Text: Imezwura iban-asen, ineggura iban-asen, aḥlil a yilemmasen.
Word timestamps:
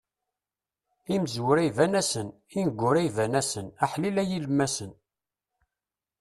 Imezwura 1.15 1.61
iban-asen, 1.69 2.27
ineggura 2.59 3.01
iban-asen, 3.07 3.67
aḥlil 3.83 4.17
a 4.21 4.23
yilemmasen. 4.29 4.91